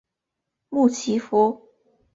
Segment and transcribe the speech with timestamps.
[0.69, 1.69] 穆奇福。